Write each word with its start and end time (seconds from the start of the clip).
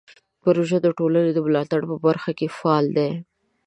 پروژه 0.41 0.77
د 0.83 0.87
ټولنې 0.97 1.31
د 1.33 1.39
ملاتړ 1.45 1.81
په 1.89 1.95
برخه 2.05 2.31
کې 2.37 2.53
فعال 2.57 2.85
دی. 2.97 3.11